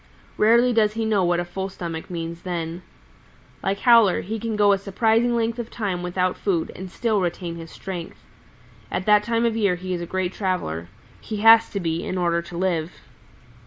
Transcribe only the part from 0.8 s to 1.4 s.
he know what